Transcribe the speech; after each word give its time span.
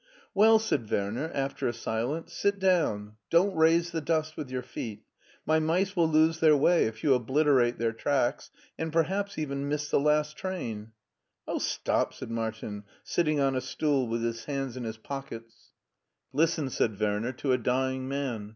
"Well," 0.33 0.57
said 0.57 0.89
Werner, 0.89 1.29
after 1.31 1.67
a 1.67 1.73
silence, 1.73 2.33
"sit 2.33 2.57
down; 2.57 3.17
don't 3.29 3.55
raise 3.55 3.91
the 3.91 4.01
dust 4.01 4.35
with 4.35 4.49
your 4.49 4.63
feet. 4.63 5.03
My 5.45 5.59
mice 5.59 5.95
will 5.95 6.09
lose 6.09 6.39
their 6.39 6.57
way 6.57 6.87
if 6.87 7.03
you 7.03 7.13
obliterate 7.13 7.77
their 7.77 7.91
tracks, 7.93 8.49
and 8.79 8.91
perhaps 8.91 9.33
miss 9.37 9.37
even 9.37 9.69
the 9.69 9.99
last 9.99 10.35
train." 10.35 10.85
^ 10.87 10.91
Oh, 11.47 11.59
stop!" 11.59 12.13
said 12.15 12.31
Martin, 12.31 12.83
sitting 13.03 13.39
on 13.39 13.55
a 13.55 13.61
stool 13.61 14.07
with 14.07 14.23
his 14.23 14.45
hands 14.45 14.75
in 14.75 14.85
his 14.85 14.97
pockets. 14.97 15.69
HEIDELBERG 16.33 16.47
57 16.49 16.65
"Listen," 16.65 16.69
said 16.71 16.99
Werner, 16.99 17.31
"to 17.33 17.51
a 17.51 17.59
dying 17.59 18.07
man. 18.07 18.49